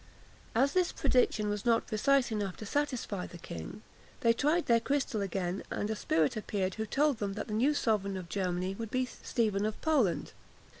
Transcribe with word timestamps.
As 0.55 0.73
this 0.73 0.91
prediction 0.91 1.47
was 1.47 1.63
not 1.63 1.85
precise 1.85 2.31
enough 2.31 2.57
to 2.57 2.65
satisfy 2.65 3.27
the 3.27 3.37
king, 3.37 3.83
they 4.21 4.33
tried 4.33 4.65
their 4.65 4.79
crystal 4.79 5.21
again, 5.21 5.61
and 5.69 5.91
a 5.91 5.95
spirit 5.95 6.35
appeared 6.35 6.73
who 6.73 6.87
told 6.87 7.19
them 7.19 7.33
that 7.33 7.47
the 7.47 7.53
new 7.53 7.75
sovereign 7.75 8.17
of 8.17 8.27
Germany 8.27 8.73
would 8.73 8.89
be 8.89 9.05
Stephen 9.05 9.63
of 9.63 9.79
Poland. 9.81 10.31